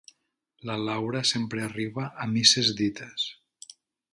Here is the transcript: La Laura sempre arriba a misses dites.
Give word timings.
La 0.69 0.77
Laura 0.85 1.21
sempre 1.31 1.63
arriba 1.65 2.07
a 2.25 2.27
misses 2.33 2.73
dites. 2.83 3.29